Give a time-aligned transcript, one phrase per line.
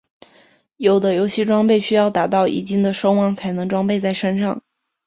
[0.77, 4.63] 有的游戏装备需要达到一定的声望才能装备在身上。